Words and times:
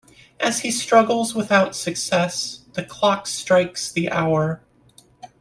As 0.39 0.61
he 0.61 0.71
struggles 0.71 1.35
without 1.35 1.75
success, 1.75 2.61
the 2.73 2.81
clock 2.83 3.27
strikes 3.27 3.91
the 3.91 4.09
hour. 4.09 4.63